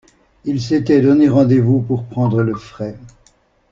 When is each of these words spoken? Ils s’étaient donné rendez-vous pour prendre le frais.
Ils 0.45 0.59
s’étaient 0.63 0.99
donné 1.03 1.29
rendez-vous 1.29 1.79
pour 1.81 2.05
prendre 2.05 2.41
le 2.41 2.55
frais. 2.55 2.97